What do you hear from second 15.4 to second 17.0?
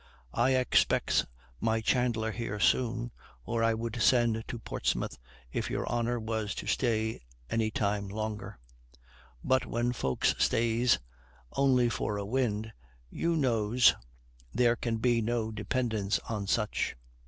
dependence on such!"